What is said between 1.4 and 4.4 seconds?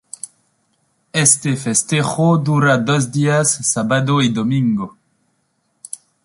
festejo dura dos días, sábado y